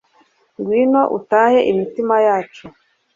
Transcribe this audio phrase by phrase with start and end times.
[0.57, 2.65] ngwino utahe imitima yacu